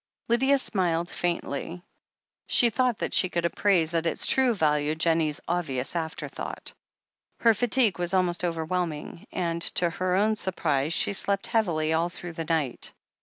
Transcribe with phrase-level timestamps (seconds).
[0.29, 1.83] Lydia smiled faintly.
[2.47, 6.73] She thought that she could appraise at its true value Jennie's obvious afterthought.
[7.41, 12.33] Her fatigue was almost overwhelming, and, to her own surprise, she slept heavily all through
[12.33, 12.93] the night.